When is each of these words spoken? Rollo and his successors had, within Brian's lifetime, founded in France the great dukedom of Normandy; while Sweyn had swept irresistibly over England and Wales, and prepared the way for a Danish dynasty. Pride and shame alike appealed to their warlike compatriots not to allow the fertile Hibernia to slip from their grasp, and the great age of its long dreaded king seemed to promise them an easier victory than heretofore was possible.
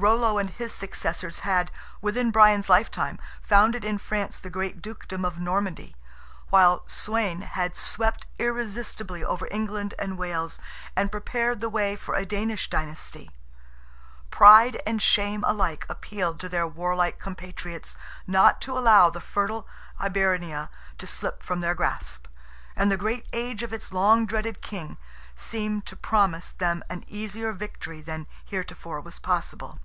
Rollo 0.00 0.38
and 0.38 0.48
his 0.50 0.70
successors 0.72 1.40
had, 1.40 1.72
within 2.00 2.30
Brian's 2.30 2.68
lifetime, 2.68 3.18
founded 3.42 3.84
in 3.84 3.98
France 3.98 4.38
the 4.38 4.48
great 4.48 4.80
dukedom 4.80 5.24
of 5.24 5.40
Normandy; 5.40 5.96
while 6.50 6.84
Sweyn 6.86 7.42
had 7.42 7.74
swept 7.74 8.24
irresistibly 8.38 9.24
over 9.24 9.48
England 9.50 9.94
and 9.98 10.16
Wales, 10.16 10.60
and 10.94 11.10
prepared 11.10 11.58
the 11.58 11.68
way 11.68 11.96
for 11.96 12.14
a 12.14 12.24
Danish 12.24 12.70
dynasty. 12.70 13.32
Pride 14.30 14.80
and 14.86 15.02
shame 15.02 15.42
alike 15.42 15.84
appealed 15.88 16.38
to 16.38 16.48
their 16.48 16.64
warlike 16.68 17.18
compatriots 17.18 17.96
not 18.24 18.60
to 18.60 18.78
allow 18.78 19.10
the 19.10 19.20
fertile 19.20 19.66
Hibernia 19.96 20.70
to 20.98 21.08
slip 21.08 21.42
from 21.42 21.58
their 21.60 21.74
grasp, 21.74 22.28
and 22.76 22.88
the 22.88 22.96
great 22.96 23.26
age 23.32 23.64
of 23.64 23.72
its 23.72 23.92
long 23.92 24.26
dreaded 24.26 24.62
king 24.62 24.96
seemed 25.34 25.86
to 25.86 25.96
promise 25.96 26.52
them 26.52 26.84
an 26.88 27.02
easier 27.08 27.52
victory 27.52 28.00
than 28.00 28.28
heretofore 28.46 29.00
was 29.00 29.18
possible. 29.18 29.80